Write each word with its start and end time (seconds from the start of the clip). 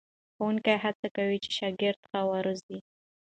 ښوونکي 0.35 0.75
هڅه 0.83 1.07
کوي 1.15 1.37
چې 1.43 1.49
شاګردان 1.57 2.03
ښه 2.09 2.21
وروزي. 2.31 2.77